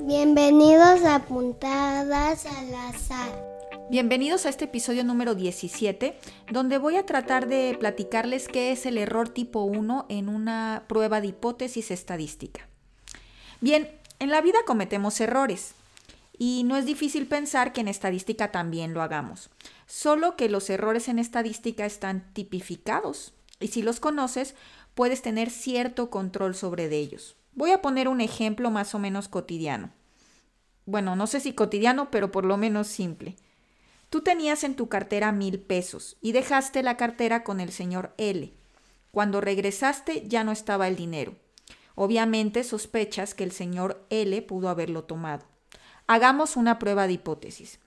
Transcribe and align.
Bienvenidos 0.00 1.02
a 1.04 1.24
Puntadas 1.24 2.46
al 2.46 2.74
Azar. 2.74 3.54
Bienvenidos 3.90 4.46
a 4.46 4.48
este 4.48 4.64
episodio 4.64 5.04
número 5.04 5.34
17, 5.34 6.18
donde 6.50 6.78
voy 6.78 6.96
a 6.96 7.06
tratar 7.06 7.48
de 7.48 7.76
platicarles 7.78 8.48
qué 8.48 8.72
es 8.72 8.86
el 8.86 8.98
error 8.98 9.28
tipo 9.28 9.62
1 9.62 10.06
en 10.08 10.28
una 10.28 10.84
prueba 10.88 11.20
de 11.20 11.28
hipótesis 11.28 11.90
estadística. 11.90 12.66
Bien, 13.60 13.90
en 14.18 14.30
la 14.30 14.40
vida 14.40 14.58
cometemos 14.66 15.20
errores 15.20 15.74
y 16.38 16.62
no 16.64 16.76
es 16.76 16.86
difícil 16.86 17.26
pensar 17.26 17.72
que 17.72 17.82
en 17.82 17.88
estadística 17.88 18.50
también 18.50 18.94
lo 18.94 19.02
hagamos, 19.02 19.50
solo 19.86 20.36
que 20.36 20.48
los 20.48 20.70
errores 20.70 21.08
en 21.08 21.18
estadística 21.18 21.84
están 21.84 22.32
tipificados 22.32 23.34
y 23.60 23.68
si 23.68 23.82
los 23.82 24.00
conoces 24.00 24.54
puedes 24.94 25.22
tener 25.22 25.50
cierto 25.50 26.10
control 26.10 26.54
sobre 26.54 26.86
ellos. 26.94 27.36
Voy 27.54 27.70
a 27.70 27.82
poner 27.82 28.08
un 28.08 28.20
ejemplo 28.20 28.70
más 28.70 28.94
o 28.94 28.98
menos 28.98 29.28
cotidiano. 29.28 29.90
Bueno, 30.86 31.16
no 31.16 31.26
sé 31.26 31.40
si 31.40 31.52
cotidiano, 31.52 32.10
pero 32.10 32.30
por 32.30 32.44
lo 32.44 32.56
menos 32.56 32.88
simple. 32.88 33.36
Tú 34.10 34.20
tenías 34.20 34.64
en 34.64 34.76
tu 34.76 34.88
cartera 34.88 35.32
mil 35.32 35.60
pesos 35.60 36.16
y 36.20 36.32
dejaste 36.32 36.82
la 36.82 36.96
cartera 36.96 37.42
con 37.44 37.60
el 37.60 37.72
señor 37.72 38.14
L. 38.18 38.52
Cuando 39.10 39.40
regresaste 39.40 40.26
ya 40.26 40.44
no 40.44 40.52
estaba 40.52 40.88
el 40.88 40.96
dinero. 40.96 41.34
Obviamente 41.94 42.64
sospechas 42.64 43.34
que 43.34 43.44
el 43.44 43.52
señor 43.52 44.04
L 44.10 44.42
pudo 44.42 44.68
haberlo 44.68 45.04
tomado. 45.04 45.44
Hagamos 46.06 46.56
una 46.56 46.78
prueba 46.78 47.06
de 47.06 47.14
hipótesis. 47.14 47.78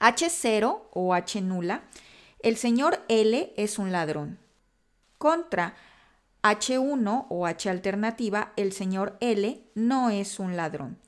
H0 0.00 0.82
o 0.92 1.14
H 1.14 1.40
nula, 1.40 1.84
el 2.40 2.56
señor 2.56 3.04
L 3.08 3.52
es 3.56 3.78
un 3.78 3.92
ladrón. 3.92 4.38
Contra 5.18 5.74
H1 6.50 7.26
o 7.28 7.46
H 7.46 7.70
alternativa, 7.70 8.52
el 8.56 8.72
señor 8.72 9.16
L 9.20 9.64
no 9.74 10.10
es 10.10 10.38
un 10.38 10.56
ladrón. 10.56 10.98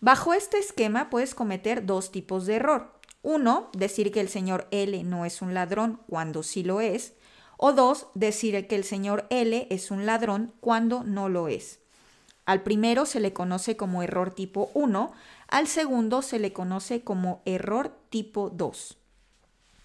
Bajo 0.00 0.34
este 0.34 0.58
esquema 0.58 1.10
puedes 1.10 1.34
cometer 1.34 1.86
dos 1.86 2.10
tipos 2.10 2.46
de 2.46 2.56
error. 2.56 2.92
Uno, 3.22 3.70
decir 3.72 4.12
que 4.12 4.20
el 4.20 4.28
señor 4.28 4.66
L 4.70 5.02
no 5.04 5.24
es 5.24 5.42
un 5.42 5.54
ladrón 5.54 6.00
cuando 6.08 6.42
sí 6.42 6.62
lo 6.62 6.80
es. 6.80 7.14
O 7.56 7.72
dos, 7.72 8.08
decir 8.14 8.66
que 8.66 8.76
el 8.76 8.84
señor 8.84 9.26
L 9.30 9.66
es 9.70 9.90
un 9.90 10.06
ladrón 10.06 10.52
cuando 10.60 11.04
no 11.04 11.28
lo 11.28 11.48
es. 11.48 11.80
Al 12.44 12.62
primero 12.62 13.06
se 13.06 13.20
le 13.20 13.32
conoce 13.32 13.76
como 13.76 14.02
error 14.02 14.34
tipo 14.34 14.70
1, 14.74 15.12
al 15.48 15.66
segundo 15.68 16.20
se 16.20 16.38
le 16.38 16.52
conoce 16.52 17.02
como 17.02 17.40
error 17.46 17.96
tipo 18.10 18.50
2. 18.50 18.98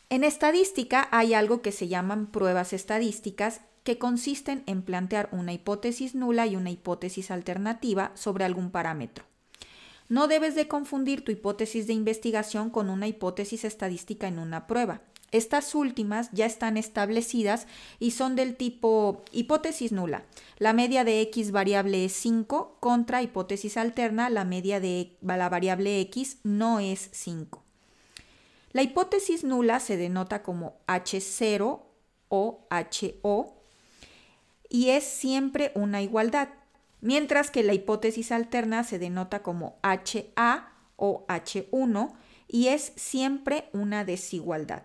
En 0.10 0.24
estadística 0.24 1.08
hay 1.12 1.34
algo 1.34 1.62
que 1.62 1.72
se 1.72 1.88
llaman 1.88 2.28
pruebas 2.28 2.74
estadísticas 2.74 3.62
que 3.84 3.98
consisten 3.98 4.64
en 4.66 4.82
plantear 4.82 5.30
una 5.32 5.54
hipótesis 5.54 6.16
nula 6.16 6.48
y 6.48 6.56
una 6.56 6.72
hipótesis 6.72 7.32
alternativa 7.32 8.12
sobre 8.16 8.46
algún 8.46 8.72
parámetro. 8.72 9.26
No 10.10 10.28
debes 10.28 10.56
de 10.56 10.68
confundir 10.68 11.24
tu 11.24 11.32
hipótesis 11.32 11.86
de 11.86 11.94
investigación 11.94 12.72
con 12.72 12.90
una 12.90 13.08
hipótesis 13.08 13.64
estadística 13.64 14.28
en 14.28 14.40
una 14.40 14.66
prueba. 14.66 15.02
Estas 15.32 15.76
últimas 15.76 16.32
ya 16.32 16.48
están 16.48 16.78
establecidas 16.78 17.68
y 18.00 18.12
son 18.12 18.36
del 18.36 18.56
tipo 18.56 19.24
hipótesis 19.32 19.92
nula. 19.92 20.26
La 20.58 20.74
media 20.74 21.04
de 21.04 21.22
x 21.22 21.52
variable 21.52 22.06
es 22.06 22.14
5 22.14 22.78
contra 22.80 23.22
hipótesis 23.22 23.78
alterna, 23.78 24.32
la 24.32 24.46
media 24.46 24.80
de 24.80 25.16
la 25.22 25.50
variable 25.50 26.00
x 26.02 26.40
no 26.44 26.80
es 26.80 27.10
5. 27.14 27.64
La 28.72 28.82
hipótesis 28.82 29.44
nula 29.44 29.80
se 29.80 29.98
denota 29.98 30.42
como 30.42 30.80
H0 30.88 31.82
o 32.30 32.68
HO 32.70 33.59
y 34.70 34.92
es 34.92 35.04
siempre 35.04 35.72
una 35.76 36.02
igualdad 36.02 36.50
mientras 37.02 37.52
que 37.52 37.64
la 37.64 37.74
hipótesis 37.74 38.32
alterna 38.32 38.84
se 38.84 39.00
denota 39.00 39.42
como 39.42 39.78
HA 39.82 40.72
o 40.96 41.26
H1 41.28 42.14
y 42.48 42.68
es 42.68 42.94
siempre 42.96 43.70
una 43.74 44.06
desigualdad. 44.06 44.84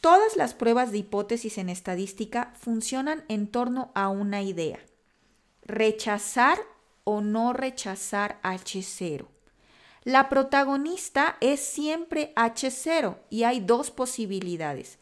Todas 0.00 0.36
las 0.36 0.52
pruebas 0.52 0.92
de 0.92 0.98
hipótesis 0.98 1.56
en 1.58 1.70
estadística 1.70 2.52
funcionan 2.60 3.24
en 3.28 3.46
torno 3.46 3.90
a 3.94 4.08
una 4.08 4.42
idea. 4.42 4.78
Rechazar 5.62 6.58
o 7.04 7.22
no 7.22 7.54
rechazar 7.54 8.38
H0. 8.42 9.26
La 10.04 10.28
protagonista 10.28 11.38
es 11.40 11.60
siempre 11.60 12.34
H0 12.36 13.16
y 13.30 13.44
hay 13.44 13.60
dos 13.60 13.90
posibilidades. 13.90 14.98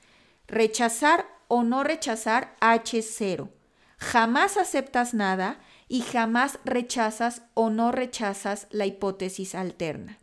Rechazar 0.46 1.26
o 1.54 1.64
no 1.64 1.84
rechazar 1.84 2.56
H0. 2.62 3.50
Jamás 3.98 4.56
aceptas 4.56 5.12
nada 5.12 5.60
y 5.86 6.00
jamás 6.00 6.58
rechazas 6.64 7.42
o 7.52 7.68
no 7.68 7.92
rechazas 7.92 8.68
la 8.70 8.86
hipótesis 8.86 9.54
alterna. 9.54 10.16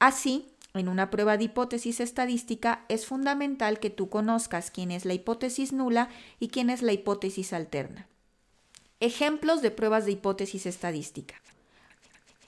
Así, 0.00 0.52
en 0.74 0.88
una 0.88 1.10
prueba 1.10 1.36
de 1.36 1.44
hipótesis 1.44 2.00
estadística 2.00 2.84
es 2.88 3.06
fundamental 3.06 3.78
que 3.78 3.88
tú 3.88 4.08
conozcas 4.08 4.72
quién 4.72 4.90
es 4.90 5.04
la 5.04 5.14
hipótesis 5.14 5.72
nula 5.72 6.08
y 6.40 6.48
quién 6.48 6.70
es 6.70 6.82
la 6.82 6.90
hipótesis 6.90 7.52
alterna. 7.52 8.08
Ejemplos 8.98 9.62
de 9.62 9.70
pruebas 9.70 10.06
de 10.06 10.10
hipótesis 10.10 10.66
estadística. 10.66 11.40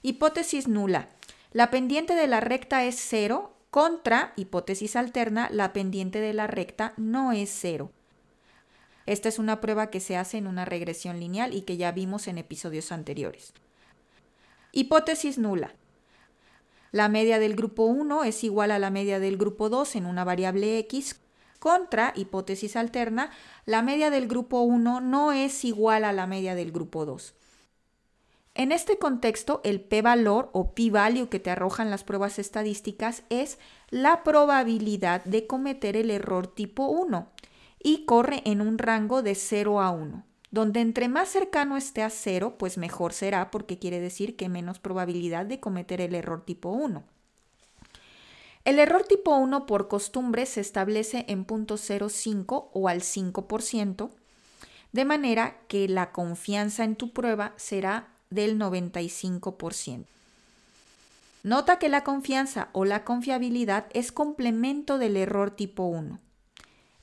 Hipótesis 0.01 0.67
nula. 0.67 1.07
La 1.53 1.71
pendiente 1.71 2.13
de 2.13 2.27
la 2.27 2.41
recta 2.41 2.83
es 2.83 2.97
cero 2.99 3.52
contra 3.73 4.33
hipótesis 4.35 4.95
alterna, 4.95 5.49
la 5.51 5.73
pendiente 5.73 6.19
de 6.19 6.35
la 6.35 6.45
recta 6.45 6.93
no 6.95 7.31
es 7.31 7.49
cero. 7.51 7.89
Esta 9.07 9.29
es 9.29 9.39
una 9.39 9.61
prueba 9.61 9.89
que 9.89 9.99
se 9.99 10.15
hace 10.15 10.37
en 10.37 10.45
una 10.45 10.63
regresión 10.63 11.19
lineal 11.19 11.55
y 11.55 11.63
que 11.63 11.75
ya 11.75 11.91
vimos 11.91 12.27
en 12.27 12.37
episodios 12.37 12.91
anteriores. 12.91 13.51
Hipótesis 14.73 15.39
nula. 15.39 15.73
La 16.91 17.09
media 17.09 17.39
del 17.39 17.55
grupo 17.55 17.85
1 17.85 18.25
es 18.25 18.43
igual 18.43 18.69
a 18.69 18.77
la 18.77 18.91
media 18.91 19.19
del 19.19 19.37
grupo 19.37 19.69
2 19.69 19.95
en 19.95 20.05
una 20.05 20.23
variable 20.23 20.77
x 20.77 21.19
contra 21.57 22.13
hipótesis 22.15 22.75
alterna, 22.75 23.31
la 23.65 23.81
media 23.81 24.11
del 24.11 24.27
grupo 24.27 24.61
1 24.61 25.01
no 25.01 25.31
es 25.31 25.65
igual 25.65 26.05
a 26.05 26.13
la 26.13 26.27
media 26.27 26.53
del 26.53 26.71
grupo 26.71 27.07
2. 27.07 27.33
En 28.55 28.71
este 28.71 28.99
contexto, 28.99 29.61
el 29.63 29.81
p-valor 29.81 30.51
o 30.53 30.73
p-value 30.75 31.27
que 31.27 31.39
te 31.39 31.49
arrojan 31.49 31.89
las 31.89 32.03
pruebas 32.03 32.37
estadísticas 32.37 33.23
es 33.29 33.57
la 33.89 34.23
probabilidad 34.23 35.23
de 35.25 35.47
cometer 35.47 35.97
el 35.97 36.11
error 36.11 36.45
tipo 36.45 36.85
1 36.85 37.31
y 37.81 38.05
corre 38.05 38.43
en 38.45 38.61
un 38.61 38.77
rango 38.77 39.23
de 39.23 39.33
0 39.33 39.81
a 39.81 39.89
1, 39.89 40.23
donde 40.51 40.81
entre 40.81 41.07
más 41.07 41.29
cercano 41.29 41.77
esté 41.77 42.03
a 42.03 42.11
0, 42.11 42.55
pues 42.59 42.77
mejor 42.77 43.13
será 43.13 43.49
porque 43.49 43.79
quiere 43.79 43.99
decir 43.99 44.35
que 44.35 44.49
menos 44.49 44.77
probabilidad 44.77 45.47
de 45.47 45.59
cometer 45.59 45.99
el 45.99 46.13
error 46.13 46.45
tipo 46.45 46.69
1. 46.69 47.03
El 48.65 48.77
error 48.77 49.03
tipo 49.03 49.35
1 49.35 49.65
por 49.65 49.87
costumbre 49.87 50.45
se 50.45 50.61
establece 50.61 51.25
en 51.27 51.47
0.05 51.47 52.69
o 52.71 52.87
al 52.87 53.01
5%, 53.01 54.11
de 54.91 55.05
manera 55.05 55.57
que 55.67 55.89
la 55.89 56.11
confianza 56.11 56.83
en 56.83 56.95
tu 56.95 57.11
prueba 57.13 57.53
será 57.57 58.12
del 58.33 58.59
95%. 58.59 60.05
Nota 61.43 61.77
que 61.77 61.89
la 61.89 62.03
confianza 62.03 62.69
o 62.71 62.85
la 62.85 63.03
confiabilidad 63.03 63.87
es 63.93 64.11
complemento 64.11 64.97
del 64.97 65.17
error 65.17 65.51
tipo 65.51 65.83
1. 65.83 66.19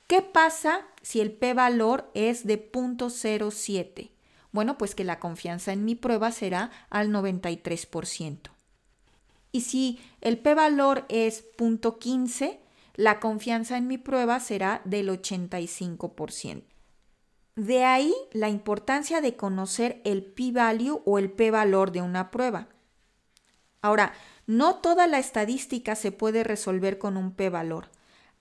¿Qué 0.07 0.21
pasa 0.21 0.81
si 1.03 1.21
el 1.21 1.31
p-valor 1.31 2.09
es 2.15 2.45
de 2.45 2.71
0.07? 2.71 4.09
Bueno, 4.51 4.77
pues 4.77 4.95
que 4.95 5.03
la 5.03 5.19
confianza 5.19 5.73
en 5.73 5.85
mi 5.85 5.95
prueba 5.95 6.31
será 6.31 6.71
al 6.89 7.09
93%. 7.11 8.49
Y 9.51 9.61
si 9.61 9.99
el 10.21 10.39
p-valor 10.39 11.05
es 11.07 11.45
0.15, 11.57 12.57
la 12.95 13.19
confianza 13.19 13.77
en 13.77 13.87
mi 13.87 13.97
prueba 13.97 14.39
será 14.39 14.81
del 14.85 15.09
85%. 15.09 16.63
De 17.55 17.83
ahí 17.83 18.13
la 18.31 18.49
importancia 18.49 19.21
de 19.21 19.35
conocer 19.35 20.01
el 20.05 20.23
p-value 20.23 21.01
o 21.05 21.19
el 21.19 21.31
p-valor 21.31 21.91
de 21.91 22.01
una 22.01 22.31
prueba. 22.31 22.67
Ahora, 23.81 24.13
no 24.47 24.75
toda 24.75 25.07
la 25.07 25.19
estadística 25.19 25.95
se 25.95 26.11
puede 26.11 26.43
resolver 26.43 26.97
con 26.97 27.17
un 27.17 27.33
p-valor 27.33 27.89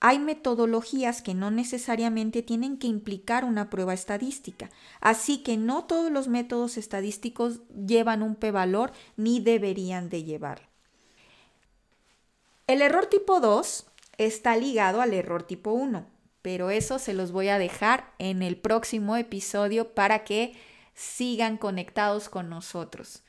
hay 0.01 0.19
metodologías 0.19 1.21
que 1.21 1.35
no 1.35 1.51
necesariamente 1.51 2.43
tienen 2.43 2.79
que 2.79 2.87
implicar 2.87 3.45
una 3.45 3.69
prueba 3.69 3.93
estadística, 3.93 4.71
así 5.01 5.43
que 5.43 5.59
no 5.59 5.85
todos 5.85 6.11
los 6.11 6.27
métodos 6.27 6.79
estadísticos 6.79 7.61
llevan 7.87 8.23
un 8.23 8.35
p-valor 8.35 8.93
ni 9.17 9.41
deberían 9.41 10.09
de 10.09 10.25
llevar. 10.25 10.71
El 12.67 12.81
error 12.81 13.07
tipo 13.07 13.41
2 13.41 13.87
está 14.17 14.57
ligado 14.57 15.03
al 15.03 15.13
error 15.13 15.43
tipo 15.43 15.73
1, 15.73 16.07
pero 16.43 16.71
eso 16.71 16.99
se 16.99 17.15
los 17.15 17.33
voy 17.33 17.49
a 17.49 17.59
dejar 17.59 18.13
en 18.19 18.43
el 18.43 18.57
próximo 18.57 19.17
episodio 19.17 19.95
para 19.95 20.25
que 20.25 20.55
sigan 20.95 21.57
conectados 21.57 22.29
con 22.29 22.49
nosotros. 22.49 23.23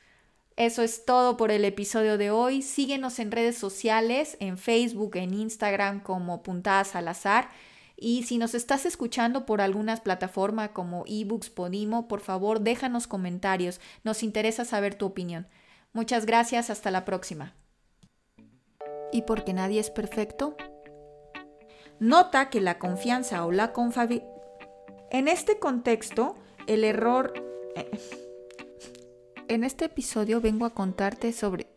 Eso 0.56 0.82
es 0.82 1.04
todo 1.04 1.36
por 1.36 1.50
el 1.50 1.64
episodio 1.64 2.18
de 2.18 2.30
hoy. 2.30 2.62
Síguenos 2.62 3.18
en 3.18 3.32
redes 3.32 3.56
sociales, 3.56 4.36
en 4.40 4.58
Facebook, 4.58 5.16
en 5.16 5.32
Instagram 5.32 6.00
como 6.00 6.42
Puntadas 6.42 6.94
al 6.94 7.08
Azar 7.08 7.48
Y 7.96 8.24
si 8.24 8.36
nos 8.36 8.54
estás 8.54 8.84
escuchando 8.84 9.46
por 9.46 9.60
algunas 9.60 10.00
plataformas 10.00 10.70
como 10.70 11.04
eBooks, 11.06 11.50
Podimo, 11.50 12.08
por 12.08 12.20
favor 12.20 12.60
déjanos 12.60 13.06
comentarios. 13.06 13.80
Nos 14.04 14.22
interesa 14.22 14.64
saber 14.64 14.94
tu 14.94 15.06
opinión. 15.06 15.46
Muchas 15.92 16.26
gracias, 16.26 16.68
hasta 16.68 16.90
la 16.90 17.04
próxima. 17.04 17.54
¿Y 19.12 19.22
porque 19.22 19.52
nadie 19.52 19.80
es 19.80 19.90
perfecto? 19.90 20.56
Nota 22.02 22.50
que 22.50 22.60
la 22.60 22.80
confianza 22.80 23.46
o 23.46 23.52
la 23.52 23.72
confiabilidad... 23.72 24.26
En 25.12 25.28
este 25.28 25.60
contexto, 25.60 26.34
el 26.66 26.82
error... 26.82 27.32
Eh, 27.76 27.90
en 29.46 29.62
este 29.62 29.84
episodio 29.84 30.40
vengo 30.40 30.66
a 30.66 30.70
contarte 30.70 31.32
sobre... 31.32 31.68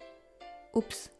Ups. 0.73 1.11